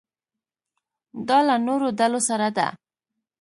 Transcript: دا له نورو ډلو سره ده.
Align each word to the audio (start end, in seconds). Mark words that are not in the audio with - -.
دا 1.27 1.39
له 1.47 1.55
نورو 1.67 1.87
ډلو 1.99 2.19
سره 2.29 2.47
ده. 2.57 2.67